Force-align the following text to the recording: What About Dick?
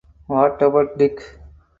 What 0.25 0.63
About 0.63 0.97
Dick? 0.97 1.21